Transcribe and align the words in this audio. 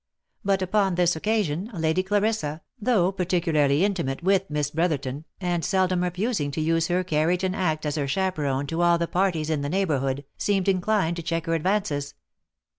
But, 0.43 0.63
upon 0.63 0.95
this 0.95 1.15
occasion, 1.15 1.69
Lady 1.75 2.01
Clarissa, 2.01 2.63
though 2.81 3.11
particularly 3.11 3.85
intimate 3.85 4.23
with 4.23 4.49
Miss 4.49 4.71
Brotherton, 4.71 5.25
and 5.39 5.63
seldom 5.63 6.01
refusing 6.01 6.49
to 6.53 6.59
use 6.59 6.87
her 6.87 7.03
carriage 7.03 7.43
and 7.43 7.55
act 7.55 7.85
as 7.85 7.97
her 7.97 8.07
chaperone 8.07 8.65
to 8.65 8.81
all 8.81 8.97
the 8.97 9.07
parties 9.07 9.51
in 9.51 9.61
the 9.61 9.69
neighbourhood, 9.69 10.25
seemed 10.39 10.67
inclined 10.67 11.17
to 11.17 11.21
check 11.21 11.45
her 11.45 11.53
advances. 11.53 12.15